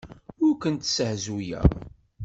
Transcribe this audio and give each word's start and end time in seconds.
Ur 0.45 0.53
kent-ssezhuyeɣ. 0.61 1.67